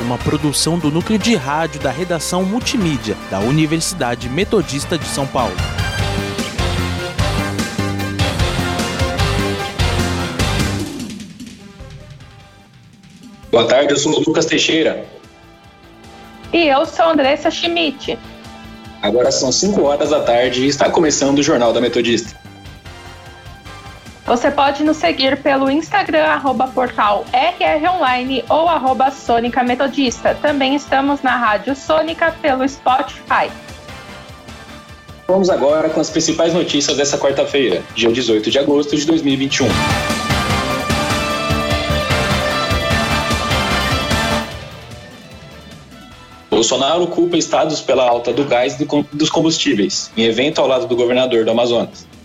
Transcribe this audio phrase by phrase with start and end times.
[0.00, 5.54] uma produção do núcleo de rádio da redação multimídia da Universidade Metodista de São Paulo.
[13.50, 15.06] Boa tarde, eu sou o Lucas Teixeira.
[16.52, 18.18] E eu sou Andressa Schmidt.
[19.00, 22.45] Agora são 5 horas da tarde e está começando o Jornal da Metodista.
[24.26, 30.36] Você pode nos seguir pelo Instagram, arroba portal RROnline ou arroba Sônica Metodista.
[30.42, 33.48] Também estamos na Rádio Sônica pelo Spotify.
[35.28, 39.68] Vamos agora com as principais notícias dessa quarta-feira, dia 18 de agosto de 2021.
[46.50, 50.96] Bolsonaro culpa estados pela alta do gás e dos combustíveis, em evento ao lado do
[50.96, 52.15] governador do Amazonas.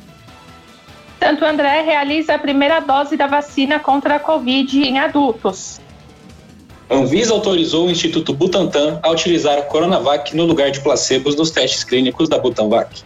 [1.31, 5.79] Santo André realiza a primeira dose da vacina contra a Covid em adultos.
[6.89, 11.85] Anvisa autorizou o Instituto Butantan a utilizar a Coronavac no lugar de placebos nos testes
[11.85, 13.01] clínicos da Butanvac.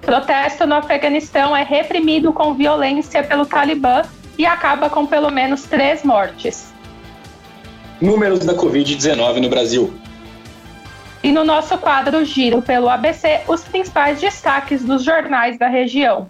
[0.00, 4.02] Protesto no Afeganistão é reprimido com violência pelo Talibã
[4.36, 6.72] e acaba com pelo menos três mortes.
[8.00, 9.94] Números da Covid-19 no Brasil.
[11.22, 16.28] E no nosso quadro Giro pelo ABC, os principais destaques dos jornais da região.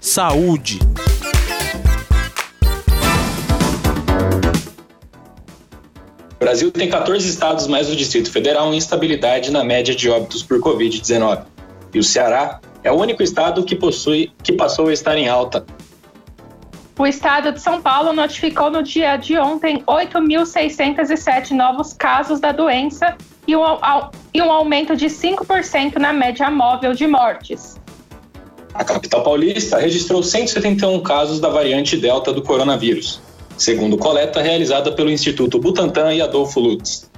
[0.00, 0.78] Saúde.
[6.34, 10.42] O Brasil tem 14 estados mais o Distrito Federal em instabilidade na média de óbitos
[10.42, 11.42] por Covid-19.
[11.92, 15.66] E o Ceará é o único estado que, possui, que passou a estar em alta,
[16.98, 23.16] o estado de São Paulo notificou no dia de ontem 8.607 novos casos da doença
[23.46, 23.62] e um,
[24.32, 27.78] e um aumento de 5% na média móvel de mortes.
[28.72, 33.20] A capital paulista registrou 171 casos da variante Delta do coronavírus,
[33.56, 37.10] segundo coleta realizada pelo Instituto Butantan e Adolfo Lutz.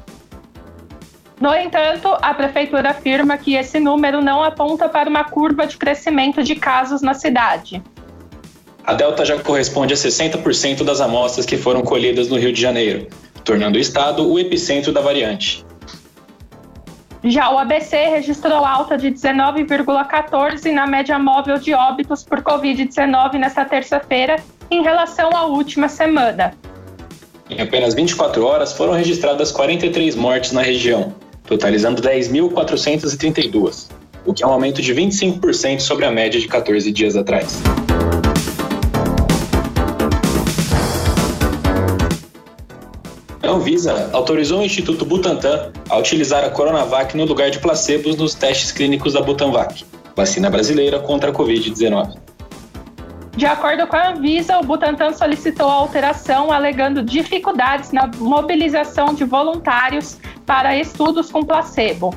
[1.41, 6.43] No entanto, a prefeitura afirma que esse número não aponta para uma curva de crescimento
[6.43, 7.81] de casos na cidade.
[8.85, 13.07] A Delta já corresponde a 60% das amostras que foram colhidas no Rio de Janeiro,
[13.45, 15.65] tornando o estado o epicentro da variante.
[17.25, 23.65] Já o ABC registrou alta de 19,14 na média móvel de óbitos por Covid-19 nesta
[23.65, 24.37] terça-feira,
[24.71, 26.55] em relação à última semana.
[27.51, 31.15] Em apenas 24 horas foram registradas 43 mortes na região,
[31.47, 33.89] totalizando 10.432,
[34.25, 37.61] o que é um aumento de 25% sobre a média de 14 dias atrás.
[43.49, 48.35] A Anvisa autorizou o Instituto Butantan a utilizar a Coronavac no lugar de placebos nos
[48.35, 52.19] testes clínicos da Butanvac, vacina brasileira contra a Covid-19.
[53.35, 59.25] De acordo com a Anvisa, o Butantan solicitou a alteração alegando dificuldades na mobilização de
[59.25, 62.15] voluntários para estudos com placebo.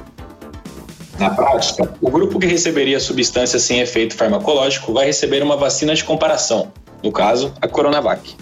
[1.17, 5.95] Na prática, o grupo que receberia a substância sem efeito farmacológico vai receber uma vacina
[5.95, 8.35] de comparação, no caso, a Coronavac.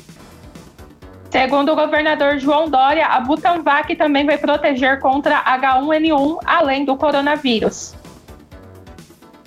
[1.32, 7.94] Segundo o governador João Dória, a Butanvac também vai proteger contra H1N1, além do coronavírus.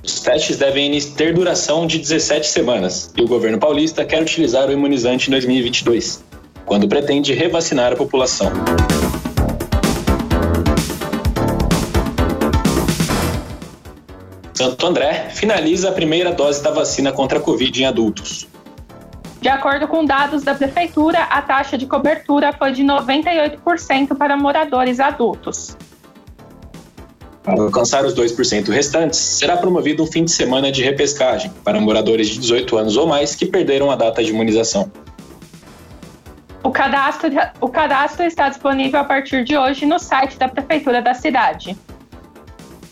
[0.04, 4.72] Os testes devem ter duração de 17 semanas e o governo paulista quer utilizar o
[4.72, 6.24] imunizante em 2022,
[6.64, 8.52] quando pretende revacinar a população.
[14.54, 18.46] Santo André finaliza a primeira dose da vacina contra a Covid em adultos.
[19.42, 25.00] De acordo com dados da Prefeitura, a taxa de cobertura foi de 98% para moradores
[25.00, 25.76] adultos.
[27.42, 32.28] Para alcançar os 2% restantes, será promovido um fim de semana de repescagem para moradores
[32.28, 34.88] de 18 anos ou mais que perderam a data de imunização.
[36.62, 37.28] O cadastro,
[37.60, 41.76] o cadastro está disponível a partir de hoje no site da Prefeitura da cidade.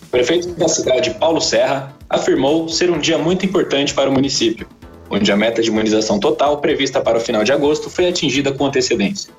[0.03, 4.67] O prefeito da cidade, Paulo Serra, afirmou ser um dia muito importante para o município
[5.11, 8.65] onde a meta de imunização total prevista para o final de agosto foi atingida com
[8.65, 9.33] antecedência.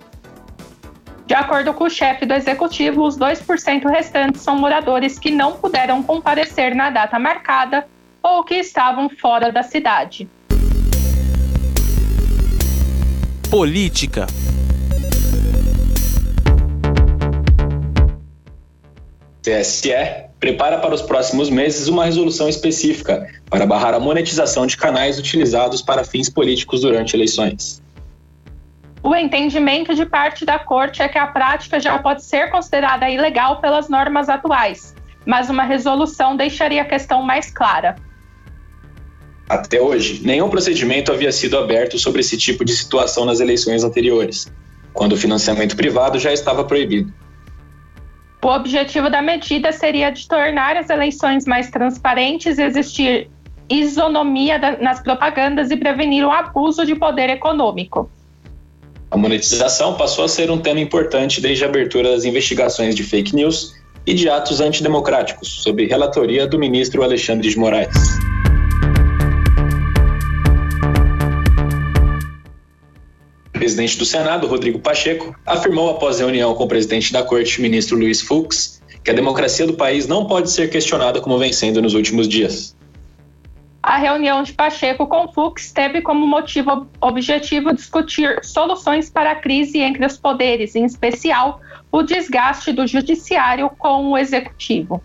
[1.25, 6.03] De acordo com o chefe do executivo, os 2% restantes são moradores que não puderam
[6.03, 7.87] comparecer na data marcada
[8.21, 10.29] ou que estavam fora da cidade.
[13.49, 14.27] Política.
[19.41, 25.19] TSE prepara para os próximos meses uma resolução específica para barrar a monetização de canais
[25.19, 27.79] utilizados para fins políticos durante eleições.
[29.03, 33.61] O entendimento de parte da Corte é que a prática já pode ser considerada ilegal
[33.61, 34.95] pelas normas atuais,
[35.27, 37.95] mas uma resolução deixaria a questão mais clara.
[39.47, 44.51] Até hoje, nenhum procedimento havia sido aberto sobre esse tipo de situação nas eleições anteriores,
[44.91, 47.13] quando o financiamento privado já estava proibido.
[48.43, 53.29] O objetivo da medida seria de tornar as eleições mais transparentes, existir
[53.69, 58.09] isonomia nas propagandas e prevenir o abuso de poder econômico.
[59.11, 63.35] A monetização passou a ser um tema importante desde a abertura das investigações de fake
[63.35, 63.75] news
[64.07, 67.93] e de atos antidemocráticos, sob relatoria do ministro Alexandre de Moraes.
[73.61, 78.19] Presidente do Senado, Rodrigo Pacheco, afirmou após reunião com o presidente da Corte, ministro Luiz
[78.19, 82.27] Fux, que a democracia do país não pode ser questionada como vem sendo nos últimos
[82.27, 82.75] dias.
[83.83, 89.77] A reunião de Pacheco com Fux teve como motivo objetivo discutir soluções para a crise
[89.77, 91.61] entre os poderes, em especial
[91.91, 94.99] o desgaste do judiciário com o executivo.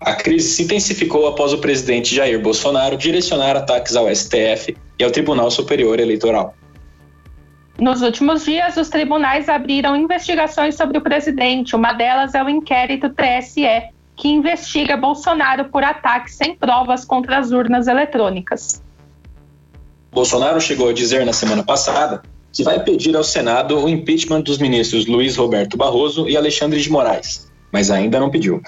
[0.00, 5.10] A crise se intensificou após o presidente Jair Bolsonaro direcionar ataques ao STF e ao
[5.10, 6.54] Tribunal Superior Eleitoral.
[7.82, 11.74] Nos últimos dias, os tribunais abriram investigações sobre o presidente.
[11.74, 13.66] Uma delas é o inquérito TSE,
[14.14, 18.80] que investiga Bolsonaro por ataques sem provas contra as urnas eletrônicas.
[20.12, 24.58] Bolsonaro chegou a dizer na semana passada que vai pedir ao Senado o impeachment dos
[24.58, 28.62] ministros Luiz Roberto Barroso e Alexandre de Moraes, mas ainda não pediu.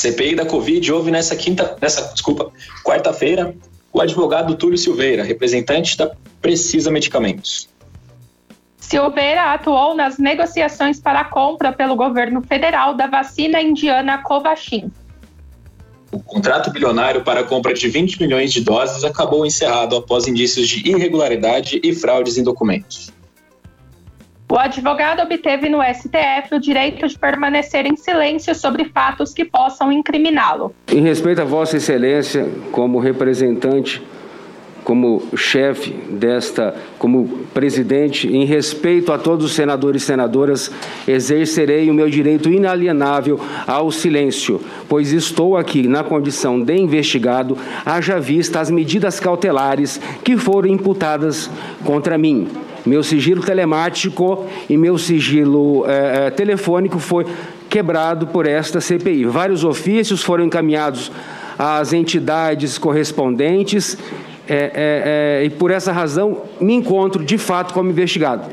[0.00, 2.50] CPI da Covid houve nessa quinta, nessa, desculpa,
[2.82, 3.54] quarta-feira,
[3.92, 6.10] o advogado Túlio Silveira, representante da
[6.40, 7.68] Precisa Medicamentos.
[8.78, 14.90] Silveira atuou nas negociações para a compra pelo governo federal da vacina indiana Covaxin.
[16.10, 20.66] O contrato bilionário para a compra de 20 milhões de doses acabou encerrado após indícios
[20.68, 23.12] de irregularidade e fraudes em documentos.
[24.50, 29.92] O advogado obteve no STF o direito de permanecer em silêncio sobre fatos que possam
[29.92, 30.74] incriminá-lo.
[30.90, 34.02] Em respeito a Vossa Excelência, como representante,
[34.82, 40.68] como chefe desta, como presidente, em respeito a todos os senadores e senadoras,
[41.06, 43.38] exercerei o meu direito inalienável
[43.68, 47.56] ao silêncio, pois estou aqui na condição de investigado,
[47.86, 51.48] haja vista as medidas cautelares que foram imputadas
[51.84, 52.48] contra mim
[52.86, 57.26] meu sigilo telemático e meu sigilo é, telefônico foi
[57.68, 59.24] quebrado por esta CPI.
[59.26, 61.12] Vários ofícios foram encaminhados
[61.58, 63.96] às entidades correspondentes
[64.48, 68.44] é, é, e, por essa razão, me encontro de fato como investigado.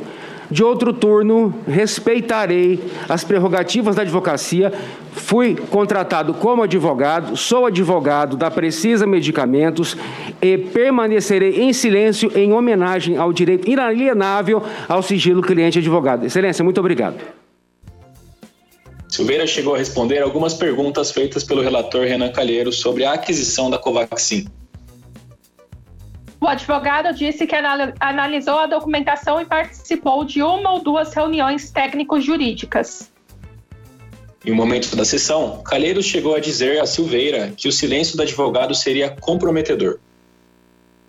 [0.49, 2.79] De outro turno, respeitarei
[3.09, 4.71] as prerrogativas da advocacia.
[5.11, 9.97] Fui contratado como advogado, sou advogado da Precisa Medicamentos
[10.41, 16.25] e permanecerei em silêncio em homenagem ao direito inalienável ao sigilo cliente-advogado.
[16.25, 17.17] Excelência, muito obrigado.
[19.09, 23.77] Silveira chegou a responder algumas perguntas feitas pelo relator Renan Calheiro sobre a aquisição da
[23.77, 24.45] Covaxin.
[26.39, 27.55] O advogado disse que
[27.99, 33.11] analisou a documentação e participou de uma ou duas reuniões técnico-jurídicas.
[34.45, 38.21] Em um momento da sessão, Calheiros chegou a dizer a Silveira que o silêncio do
[38.21, 39.99] advogado seria comprometedor.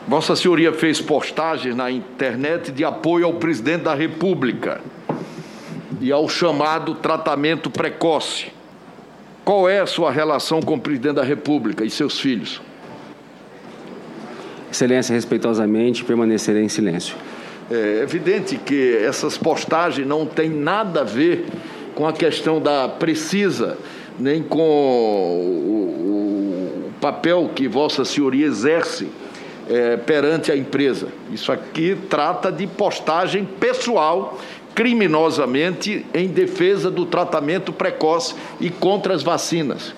[0.08, 4.80] Vossa Senhoria fez postagens na internet de apoio ao presidente da República
[6.00, 8.46] e ao chamado tratamento precoce.
[9.44, 12.60] Qual é a sua relação com o presidente da República e seus filhos?
[14.70, 17.16] Excelência, respeitosamente, permanecerei em silêncio.
[17.70, 21.46] É evidente que essas postagens não têm nada a ver
[21.94, 23.76] com a questão da precisa,
[24.18, 24.62] nem com o,
[26.86, 29.08] o papel que Vossa Senhoria exerce
[29.68, 31.08] é, perante a empresa.
[31.32, 34.38] Isso aqui trata de postagem pessoal,
[34.74, 39.94] criminosamente, em defesa do tratamento precoce e contra as vacinas.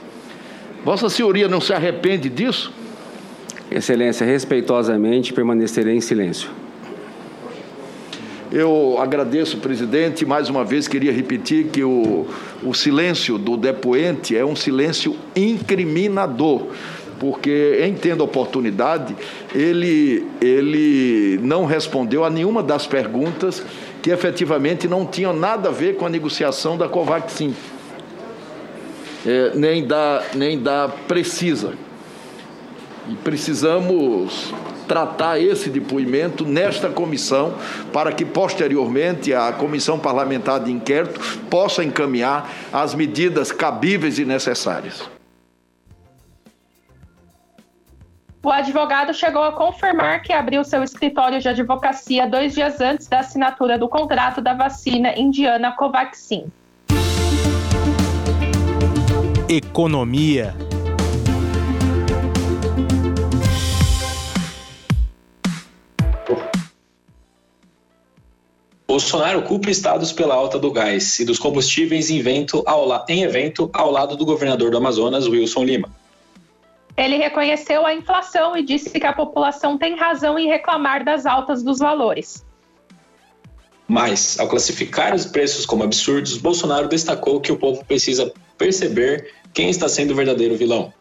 [0.85, 2.73] Vossa Senhoria não se arrepende disso?
[3.71, 6.51] Excelência, respeitosamente permanecerei em silêncio.
[8.51, 10.27] Eu agradeço, presidente.
[10.27, 12.27] Mais uma vez, queria repetir que o,
[12.65, 16.67] o silêncio do depoente é um silêncio incriminador,
[17.21, 19.15] porque, em tendo oportunidade,
[19.55, 23.63] ele, ele não respondeu a nenhuma das perguntas
[24.03, 27.55] que efetivamente não tinham nada a ver com a negociação da Covaxin,
[29.25, 31.75] é, nem, da, nem da Precisa.
[33.09, 34.53] E precisamos
[34.87, 37.55] tratar esse depoimento nesta comissão,
[37.93, 45.09] para que posteriormente a comissão parlamentar de inquérito possa encaminhar as medidas cabíveis e necessárias.
[48.43, 53.21] O advogado chegou a confirmar que abriu seu escritório de advocacia dois dias antes da
[53.21, 56.51] assinatura do contrato da vacina indiana Covaxin.
[59.49, 60.70] Economia.
[68.91, 73.71] Bolsonaro culpa estados pela alta do gás e dos combustíveis em evento ao, em evento
[73.73, 75.89] ao lado do governador do Amazonas, Wilson Lima.
[76.97, 81.63] Ele reconheceu a inflação e disse que a população tem razão em reclamar das altas
[81.63, 82.45] dos valores.
[83.87, 89.71] Mas, ao classificar os preços como absurdos, Bolsonaro destacou que o povo precisa perceber quem
[89.71, 90.93] está sendo o verdadeiro vilão.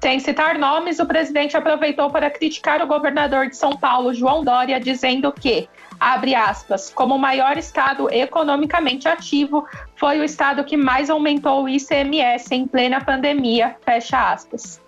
[0.00, 4.80] Sem citar nomes, o presidente aproveitou para criticar o governador de São Paulo, João Dória,
[4.80, 5.68] dizendo que,
[5.98, 11.68] abre aspas, como o maior estado economicamente ativo, foi o estado que mais aumentou o
[11.68, 14.80] ICMS em plena pandemia, fecha aspas.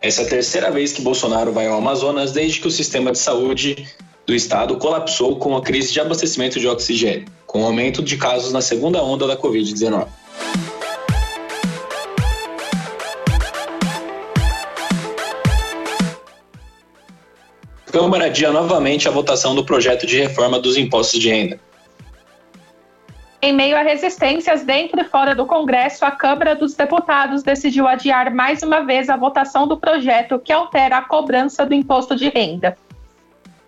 [0.00, 3.18] Essa é a terceira vez que Bolsonaro vai ao Amazonas desde que o sistema de
[3.18, 3.86] saúde
[4.26, 8.52] do estado colapsou com a crise de abastecimento de oxigênio, com o aumento de casos
[8.52, 10.06] na segunda onda da Covid-19.
[17.94, 21.60] Câmara adia novamente a votação do projeto de reforma dos impostos de renda.
[23.40, 28.34] Em meio a resistências dentro e fora do Congresso, a Câmara dos Deputados decidiu adiar
[28.34, 32.76] mais uma vez a votação do projeto que altera a cobrança do imposto de renda.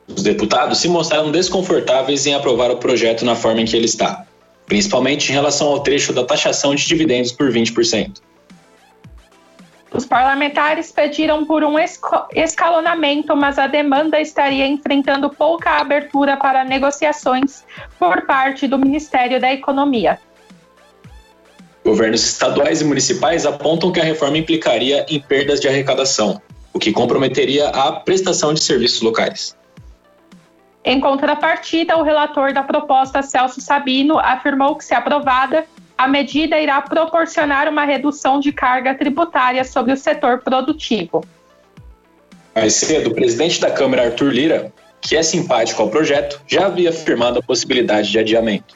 [0.09, 4.26] Os deputados se mostraram desconfortáveis em aprovar o projeto na forma em que ele está,
[4.66, 8.25] principalmente em relação ao trecho da taxação de dividendos por 20%.
[9.93, 11.76] Os parlamentares pediram por um
[12.35, 17.64] escalonamento, mas a demanda estaria enfrentando pouca abertura para negociações
[17.99, 20.19] por parte do Ministério da Economia.
[21.85, 26.93] Governos estaduais e municipais apontam que a reforma implicaria em perdas de arrecadação, o que
[26.93, 29.57] comprometeria a prestação de serviços locais.
[30.85, 35.64] Em contrapartida, o relator da proposta, Celso Sabino, afirmou que, se aprovada,
[35.97, 41.25] a medida irá proporcionar uma redução de carga tributária sobre o setor produtivo.
[42.55, 46.91] Mais cedo, o presidente da Câmara, Arthur Lira, que é simpático ao projeto, já havia
[46.91, 48.75] afirmado a possibilidade de adiamento.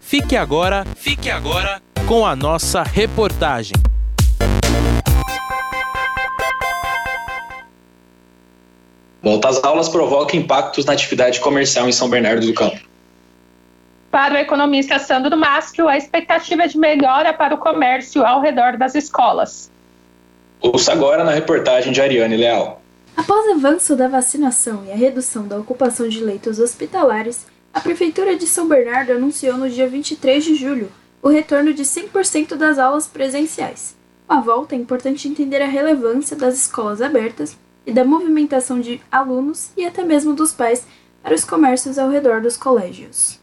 [0.00, 3.74] Fique agora, fique agora com a nossa reportagem.
[9.22, 12.89] Volta às aulas provoca impactos na atividade comercial em São Bernardo do Campo.
[14.10, 18.76] Para o economista Sandro Maschio, a expectativa é de melhora para o comércio ao redor
[18.76, 19.70] das escolas.
[20.60, 22.82] Ouça agora na reportagem de Ariane Leal.
[23.16, 28.36] Após o avanço da vacinação e a redução da ocupação de leitos hospitalares, a Prefeitura
[28.36, 30.90] de São Bernardo anunciou no dia 23 de julho
[31.22, 33.94] o retorno de 100% das aulas presenciais.
[34.26, 39.00] Com a volta, é importante entender a relevância das escolas abertas e da movimentação de
[39.10, 40.84] alunos e até mesmo dos pais
[41.22, 43.39] para os comércios ao redor dos colégios.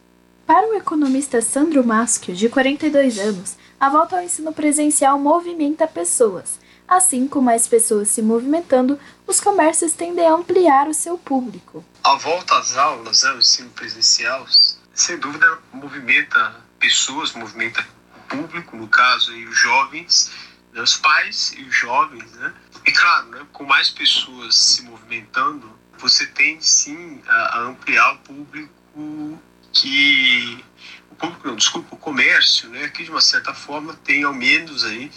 [0.48, 6.58] Para o economista Sandro Maschio, de 42 anos, a volta ao ensino presencial movimenta pessoas.
[6.88, 11.84] Assim, com mais pessoas se movimentando, os comércios tendem a ampliar o seu público.
[12.02, 14.46] A volta às aulas, né, o ensino presencial,
[14.94, 17.86] sem dúvida movimenta pessoas, movimenta
[18.16, 20.32] o público, no caso, e os jovens,
[20.72, 22.32] né, os pais e os jovens.
[22.32, 22.54] Né?
[22.86, 28.18] E claro, né, com mais pessoas se movimentando, você tende sim a, a ampliar o
[28.20, 29.38] público
[29.72, 30.64] que
[31.10, 34.84] o público, não, desculpa, o comércio, né, que de uma certa forma tem ao menos
[34.84, 35.10] aí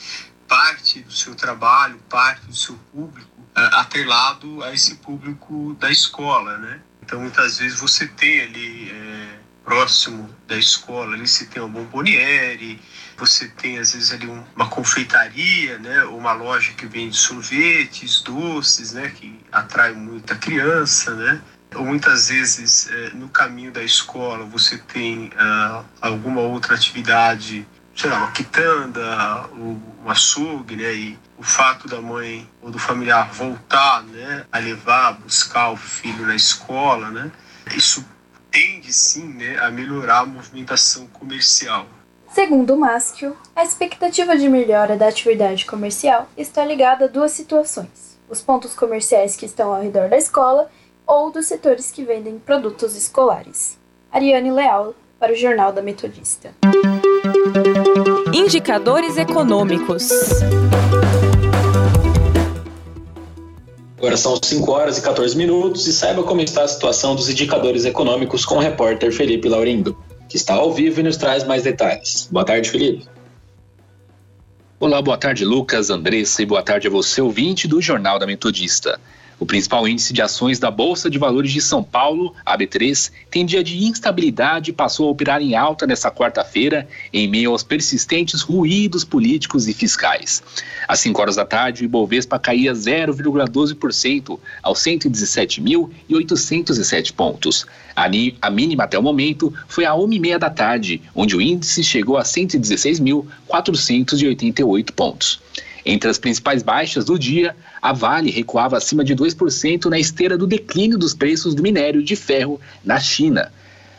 [0.48, 6.58] parte do seu trabalho, parte do seu público uh, atrelado a esse público da escola,
[6.58, 6.82] né?
[7.02, 12.82] Então muitas vezes você tem ali é, próximo da escola, ali você tem uma bomboniere,
[13.18, 18.92] você tem às vezes ali um, uma confeitaria, né, uma loja que vende sorvetes, doces,
[18.92, 21.42] né, que atrai muita criança, né?
[21.80, 28.18] Muitas vezes é, no caminho da escola você tem uh, alguma outra atividade, sei lá,
[28.18, 30.94] uma quitanda, um açougue, né?
[30.94, 36.26] E o fato da mãe ou do familiar voltar, né, a levar, buscar o filho
[36.26, 37.32] na escola, né?
[37.76, 38.06] Isso
[38.52, 41.88] tende sim, né, a melhorar a movimentação comercial.
[42.34, 48.42] Segundo Maschio, a expectativa de melhora da atividade comercial está ligada a duas situações: os
[48.42, 50.70] pontos comerciais que estão ao redor da escola
[51.12, 53.78] ou dos setores que vendem produtos escolares.
[54.10, 56.56] Ariane Leal, para o Jornal da Metodista.
[58.34, 60.10] Indicadores econômicos.
[63.98, 67.84] Agora são 5 horas e 14 minutos e saiba como está a situação dos indicadores
[67.84, 69.98] econômicos com o repórter Felipe Laurindo,
[70.30, 72.30] que está ao vivo e nos traz mais detalhes.
[72.32, 73.06] Boa tarde, Felipe.
[74.80, 78.98] Olá, boa tarde, Lucas, Andressa, e boa tarde a você, ouvinte do Jornal da Metodista.
[79.42, 83.44] O principal índice de ações da Bolsa de Valores de São Paulo, a B3, tem
[83.44, 88.44] dia de instabilidade e passou a operar em alta nesta quarta-feira, em meio aos persistentes
[88.44, 90.44] ruídos políticos e fiscais.
[90.88, 97.66] Às 5 horas da tarde, o Ibovespa caía 0,12% aos 117.807 pontos.
[97.96, 98.06] A,
[98.44, 102.22] a mínima até o momento foi a 1h30 da tarde, onde o índice chegou a
[102.22, 105.42] 116.488 pontos.
[105.86, 110.46] Entre as principais baixas do dia, a Vale recuava acima de 2% na esteira do
[110.46, 113.52] declínio dos preços do minério de ferro na China.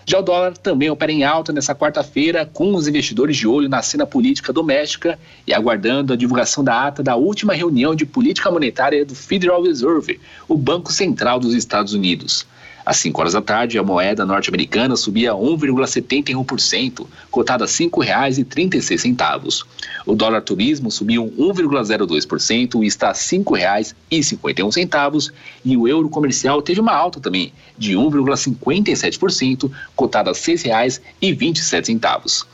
[0.04, 3.82] Já o dólar também opera em alta nessa quarta-feira, com os investidores de olho na
[3.82, 9.04] cena política doméstica e aguardando a divulgação da ata da última reunião de política monetária
[9.04, 12.46] do Federal Reserve, o Banco Central dos Estados Unidos.
[12.84, 19.64] Às 5 horas da tarde, a moeda norte-americana subia 1,71%, cotada a R$ 5,36.
[20.04, 25.32] O dólar turismo subiu 1,02% e está a R$ 5,51.
[25.64, 32.44] E o euro comercial teve uma alta também, de 1,57%, cotada a R$ 6,27.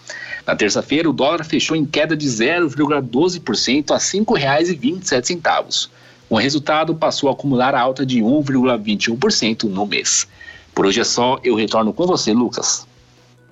[0.47, 5.89] Na terça-feira, o dólar fechou em queda de 0,12% a R$ 5,27.
[6.31, 10.27] O resultado passou a acumular a alta de 1,21% no mês.
[10.75, 12.87] Por hoje é só, eu retorno com você, Lucas.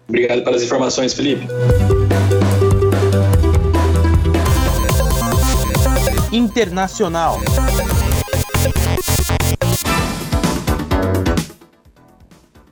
[0.07, 1.47] Obrigado pelas informações, Felipe.
[6.31, 7.41] Internacional.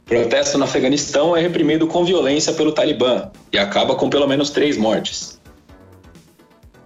[0.04, 4.76] Protesto no Afeganistão é reprimido com violência pelo Talibã e acaba com pelo menos três
[4.76, 5.40] mortes.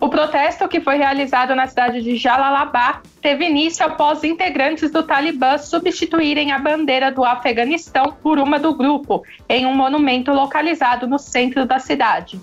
[0.01, 5.59] O protesto, que foi realizado na cidade de Jalalabad, teve início após integrantes do Talibã
[5.59, 11.67] substituírem a bandeira do Afeganistão por uma do grupo, em um monumento localizado no centro
[11.67, 12.41] da cidade.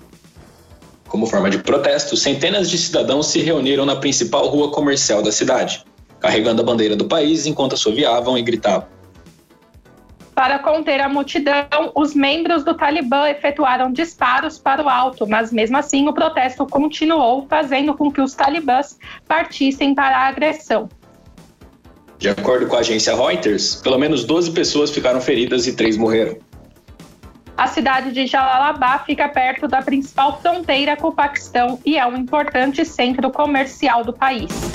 [1.08, 5.86] Como forma de protesto, centenas de cidadãos se reuniram na principal rua comercial da cidade,
[6.20, 8.95] carregando a bandeira do país enquanto assoviavam e gritavam.
[10.36, 15.78] Para conter a multidão, os membros do Talibã efetuaram disparos para o alto, mas mesmo
[15.78, 20.90] assim o protesto continuou, fazendo com que os talibãs partissem para a agressão.
[22.18, 26.38] De acordo com a agência Reuters, pelo menos 12 pessoas ficaram feridas e três morreram.
[27.58, 32.18] A cidade de Jalalabad fica perto da principal fronteira com o Paquistão e é um
[32.18, 34.75] importante centro comercial do país.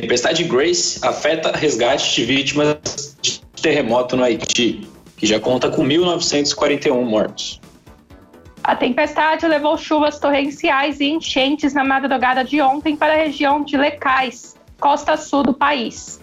[0.00, 7.00] Tempestade Grace afeta resgate de vítimas de terremoto no Haiti, que já conta com 1.941
[7.04, 7.60] mortos.
[8.64, 13.76] A tempestade levou chuvas torrenciais e enchentes na madrugada de ontem para a região de
[13.76, 16.20] Lecais, costa sul do país.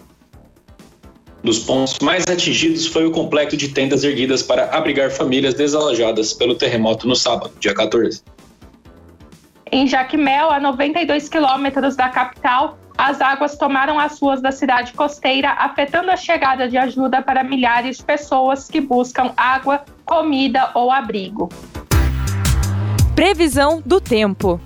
[1.42, 6.54] Dos pontos mais atingidos foi o complexo de tendas erguidas para abrigar famílias desalojadas pelo
[6.54, 8.22] terremoto no sábado, dia 14.
[9.74, 15.50] Em Jaquimel, a 92 quilômetros da capital, as águas tomaram as ruas da cidade costeira,
[15.50, 21.48] afetando a chegada de ajuda para milhares de pessoas que buscam água, comida ou abrigo.
[23.14, 24.60] Previsão do tempo.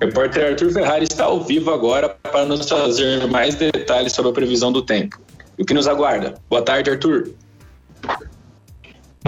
[0.00, 4.34] O repórter Arthur Ferrari está ao vivo agora para nos trazer mais detalhes sobre a
[4.34, 5.20] previsão do tempo.
[5.58, 6.34] E o que nos aguarda?
[6.48, 7.32] Boa tarde, Arthur.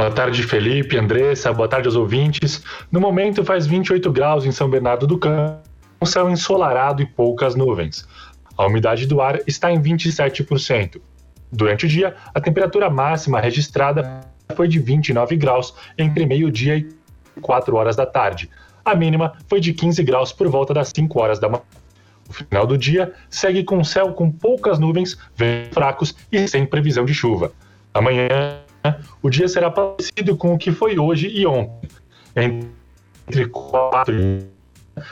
[0.01, 2.65] Boa tarde, Felipe, Andressa, boa tarde aos ouvintes.
[2.91, 5.61] No momento faz 28 graus em São Bernardo do Campo,
[6.01, 8.09] um céu ensolarado e poucas nuvens.
[8.57, 11.03] A umidade do ar está em 27%.
[11.53, 14.23] Durante o dia, a temperatura máxima registrada
[14.57, 16.89] foi de 29 graus entre meio-dia e
[17.43, 18.49] 4 horas da tarde.
[18.83, 21.63] A mínima foi de 15 graus por volta das 5 horas da manhã.
[22.27, 27.05] O final do dia segue com céu com poucas nuvens, ventos fracos e sem previsão
[27.05, 27.53] de chuva.
[27.93, 28.29] Amanhã
[29.23, 31.89] o dia será parecido com o que foi hoje e ontem.
[32.37, 34.61] Entre 4 e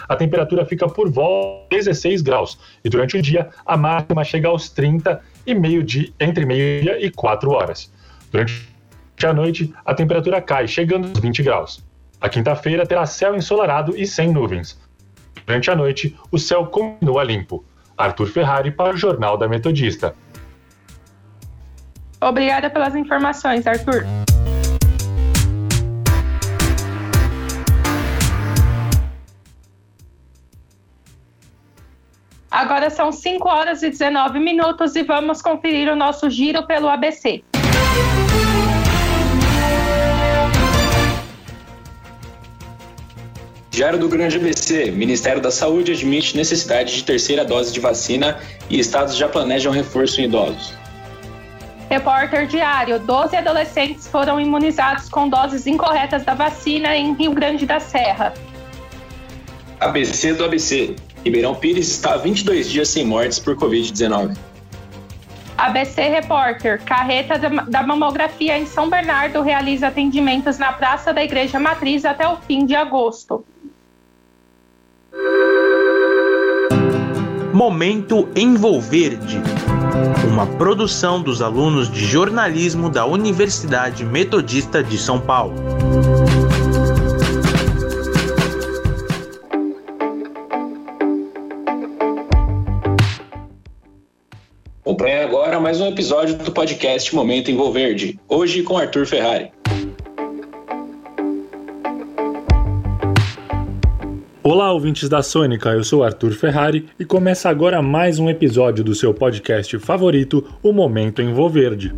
[0.09, 4.48] a temperatura fica por volta de 16 graus e durante o dia a máxima chega
[4.48, 7.92] aos 30 e meio dia, entre meio-dia e 4 horas.
[8.31, 8.68] Durante
[9.24, 11.85] a noite a temperatura cai, chegando aos 20 graus.
[12.20, 14.78] A quinta-feira terá céu ensolarado e sem nuvens.
[15.46, 17.64] Durante a noite o céu continua limpo.
[17.96, 20.14] Arthur Ferrari para o Jornal da Metodista.
[22.20, 24.04] Obrigada pelas informações, Arthur.
[32.50, 37.44] Agora são 5 horas e 19 minutos e vamos conferir o nosso giro pelo ABC.
[43.70, 44.90] Diário do Grande ABC.
[44.90, 50.20] Ministério da Saúde admite necessidade de terceira dose de vacina e estados já planejam reforço
[50.20, 50.77] em idosos.
[51.88, 57.81] Repórter Diário: 12 adolescentes foram imunizados com doses incorretas da vacina em Rio Grande da
[57.81, 58.35] Serra.
[59.81, 60.96] ABC do ABC.
[61.24, 64.37] Ribeirão Pires está há 22 dias sem mortes por Covid-19.
[65.57, 72.05] ABC Repórter, carreta da mamografia em São Bernardo realiza atendimentos na Praça da Igreja Matriz
[72.05, 73.44] até o fim de agosto.
[77.53, 79.42] Momento Envolverde,
[80.28, 85.54] uma produção dos alunos de jornalismo da Universidade Metodista de São Paulo.
[94.80, 99.52] Acompanhe agora mais um episódio do podcast Momento Envolverde, hoje com Arthur Ferrari.
[104.50, 108.94] Olá, ouvintes da Sônica, eu sou Arthur Ferrari e começa agora mais um episódio do
[108.94, 111.94] seu podcast favorito, o Momento Envolverde.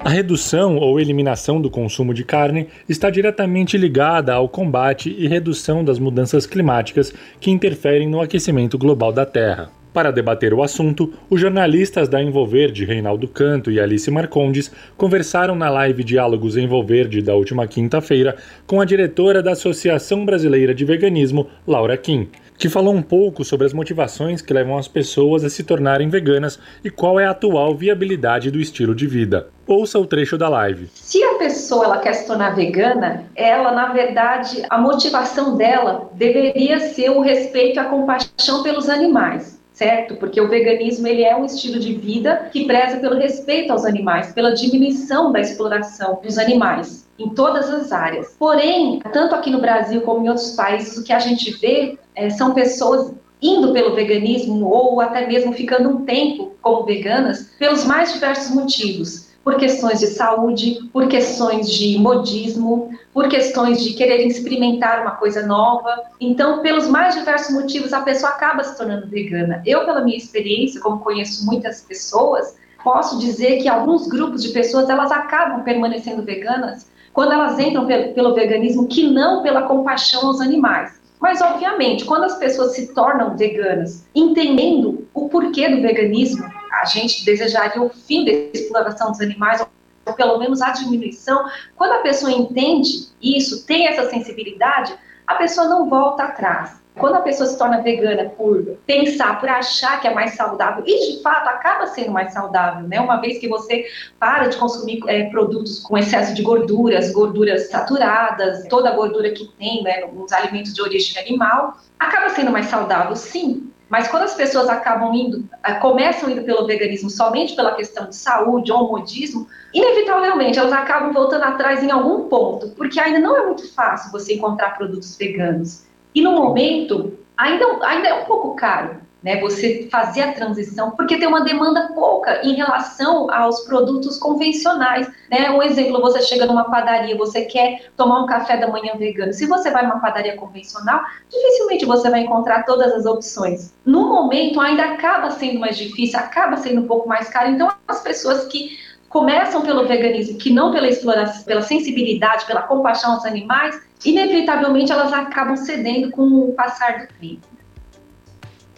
[0.00, 5.84] A redução ou eliminação do consumo de carne está diretamente ligada ao combate e redução
[5.84, 9.81] das mudanças climáticas que interferem no aquecimento global da Terra.
[9.92, 15.68] Para debater o assunto, os jornalistas da Envolverde, Reinaldo Canto e Alice Marcondes, conversaram na
[15.68, 21.94] live Diálogos Envolverde da última quinta-feira com a diretora da Associação Brasileira de Veganismo, Laura
[21.98, 26.08] Kim, que falou um pouco sobre as motivações que levam as pessoas a se tornarem
[26.08, 29.48] veganas e qual é a atual viabilidade do estilo de vida.
[29.66, 30.88] Ouça o trecho da live.
[30.94, 36.78] Se a pessoa ela quer se tornar vegana, ela, na verdade, a motivação dela deveria
[36.78, 40.14] ser o respeito e a compaixão pelos animais certo?
[40.14, 44.32] Porque o veganismo ele é um estilo de vida que preza pelo respeito aos animais,
[44.32, 48.36] pela diminuição da exploração dos animais em todas as áreas.
[48.38, 52.30] Porém, tanto aqui no Brasil como em outros países, o que a gente vê é,
[52.30, 58.12] são pessoas indo pelo veganismo ou até mesmo ficando um tempo como veganas pelos mais
[58.12, 65.02] diversos motivos por questões de saúde, por questões de modismo, por questões de querer experimentar
[65.02, 65.94] uma coisa nova.
[66.20, 69.62] Então, pelos mais diversos motivos, a pessoa acaba se tornando vegana.
[69.66, 74.88] Eu, pela minha experiência, como conheço muitas pessoas, posso dizer que alguns grupos de pessoas
[74.88, 80.40] elas acabam permanecendo veganas quando elas entram pelo, pelo veganismo, que não pela compaixão aos
[80.40, 81.00] animais.
[81.20, 87.24] Mas, obviamente, quando as pessoas se tornam veganas, entendendo o porquê do veganismo, a gente
[87.24, 89.60] desejaria o fim da exploração dos animais,
[90.06, 91.44] ou pelo menos a diminuição.
[91.76, 94.94] Quando a pessoa entende isso, tem essa sensibilidade,
[95.26, 96.82] a pessoa não volta atrás.
[96.94, 101.16] Quando a pessoa se torna vegana por pensar, por achar que é mais saudável, e
[101.16, 103.00] de fato acaba sendo mais saudável, né?
[103.00, 103.86] Uma vez que você
[104.20, 109.46] para de consumir é, produtos com excesso de gorduras, gorduras saturadas, toda a gordura que
[109.58, 113.71] tem né, nos alimentos de origem animal, acaba sendo mais saudável, sim.
[113.92, 118.16] Mas quando as pessoas acabam indo, eh, começam indo pelo veganismo somente pela questão de
[118.16, 123.44] saúde ou modismo, inevitavelmente elas acabam voltando atrás em algum ponto, porque ainda não é
[123.44, 125.84] muito fácil você encontrar produtos veganos.
[126.14, 131.16] E no momento, ainda, ainda é um pouco caro né, você fazer a transição, porque
[131.16, 135.08] tem uma demanda pouca em relação aos produtos convencionais.
[135.30, 135.50] Né?
[135.50, 139.32] Um exemplo, você chega numa padaria, você quer tomar um café da manhã vegano.
[139.32, 143.72] Se você vai numa padaria convencional, dificilmente você vai encontrar todas as opções.
[143.86, 147.50] No momento, ainda acaba sendo mais difícil, acaba sendo um pouco mais caro.
[147.50, 148.76] Então, as pessoas que
[149.08, 155.12] começam pelo veganismo, que não pela exploração, pela sensibilidade, pela compaixão aos animais, inevitavelmente elas
[155.12, 157.51] acabam cedendo com o passar do tempo.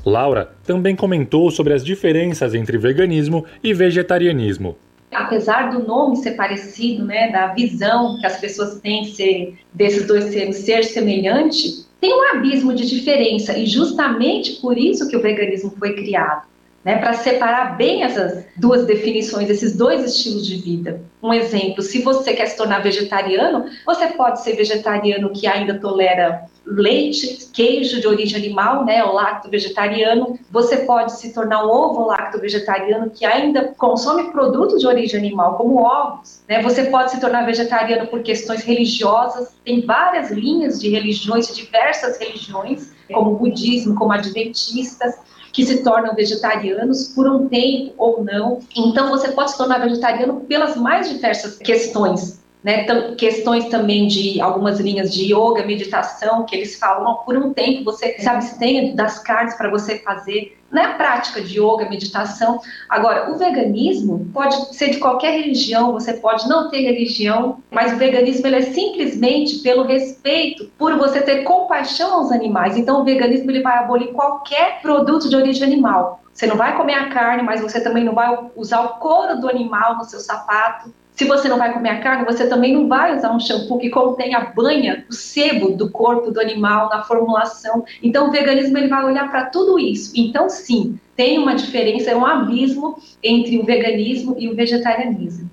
[0.05, 4.77] Laura também comentou sobre as diferenças entre veganismo e vegetarianismo.
[5.11, 10.31] Apesar do nome ser parecido, né, da visão que as pessoas têm ser, desses dois
[10.31, 15.73] termos ser semelhante, tem um abismo de diferença e justamente por isso que o veganismo
[15.79, 16.43] foi criado
[16.85, 21.01] né, para separar bem essas duas definições, esses dois estilos de vida.
[21.23, 26.45] Um exemplo, se você quer se tornar vegetariano, você pode ser vegetariano que ainda tolera
[26.67, 30.39] leite, queijo de origem animal, né, o lacto vegetariano.
[30.51, 35.57] Você pode se tornar um ovo lacto vegetariano que ainda consome produtos de origem animal,
[35.57, 36.43] como ovos.
[36.49, 36.63] Né?
[36.63, 39.55] Você pode se tornar vegetariano por questões religiosas.
[39.65, 45.15] Tem várias linhas de religiões, de diversas religiões, como o budismo, como adventistas
[45.53, 48.59] que se tornam vegetarianos por um tempo ou não.
[48.77, 52.44] Então, você pode se tornar vegetariano pelas mais diversas questões.
[52.65, 52.87] Né,
[53.19, 58.19] questões também de algumas linhas de yoga, meditação, que eles falam, por um tempo você
[58.19, 62.61] se abstenha das carnes para você fazer né, prática de yoga, meditação.
[62.89, 67.97] Agora, o veganismo pode ser de qualquer religião, você pode não ter religião, mas o
[67.97, 72.77] veganismo ele é simplesmente pelo respeito, por você ter compaixão aos animais.
[72.77, 76.25] Então, o veganismo ele vai abolir qualquer produto de origem animal.
[76.33, 79.49] Você não vai comer a carne, mas você também não vai usar o couro do
[79.49, 80.93] animal no seu sapato.
[81.15, 83.89] Se você não vai comer a carne, você também não vai usar um shampoo que
[83.89, 87.85] contém a banha, o sebo do corpo do animal na formulação.
[88.03, 90.13] Então, o veganismo ele vai olhar para tudo isso.
[90.17, 95.49] Então, sim, tem uma diferença, é um abismo entre o veganismo e o vegetarianismo.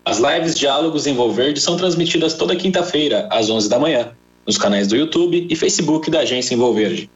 [0.04, 4.14] As lives Diálogos Envolverde são transmitidas toda quinta-feira, às 11 da manhã,
[4.48, 7.10] nos canais do YouTube e Facebook da Agência Envolverde.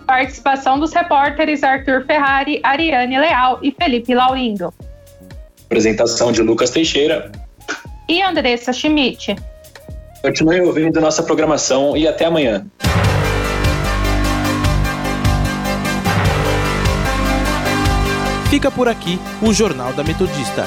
[0.07, 4.71] Participação dos repórteres Arthur Ferrari, Ariane Leal e Felipe Laurindo.
[5.65, 7.33] Apresentação de Lucas Teixeira
[8.07, 9.37] e Andressa Schmidt.
[10.21, 12.67] Continue ouvindo nossa programação e até amanhã.
[18.51, 20.67] Fica por aqui o Jornal da Metodista,